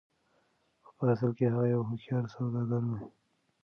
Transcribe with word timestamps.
خو 0.85 0.91
په 0.97 1.03
اصل 1.13 1.31
کې 1.37 1.45
هغه 1.53 1.65
يو 1.73 1.81
هوښيار 1.89 2.23
سوداګر 2.35 2.81
و. 2.89 2.93